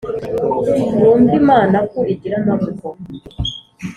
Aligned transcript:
mwumve 0.95 1.33
imana 1.41 1.77
ko 1.91 1.99
igira 2.13 2.35
amaboko 2.41 2.85